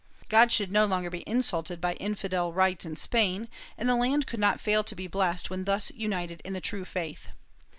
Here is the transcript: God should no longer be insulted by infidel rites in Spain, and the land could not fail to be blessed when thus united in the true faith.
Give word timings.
God 0.29 0.51
should 0.51 0.71
no 0.71 0.87
longer 0.87 1.11
be 1.11 1.23
insulted 1.29 1.79
by 1.79 1.93
infidel 1.93 2.51
rites 2.51 2.87
in 2.87 2.95
Spain, 2.95 3.47
and 3.77 3.87
the 3.87 3.95
land 3.95 4.25
could 4.25 4.39
not 4.39 4.59
fail 4.59 4.83
to 4.83 4.95
be 4.95 5.05
blessed 5.05 5.51
when 5.51 5.65
thus 5.65 5.91
united 5.91 6.41
in 6.43 6.53
the 6.53 6.59
true 6.59 6.85
faith. 6.85 7.29